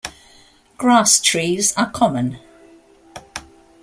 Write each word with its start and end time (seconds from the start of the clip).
Grass-trees 0.79 1.77
are 1.77 1.91
common. 1.91 2.39